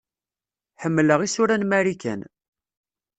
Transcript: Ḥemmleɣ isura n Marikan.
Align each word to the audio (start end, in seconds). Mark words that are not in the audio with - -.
Ḥemmleɣ 0.81 1.19
isura 1.21 1.55
n 1.57 1.63
Marikan. 1.69 2.21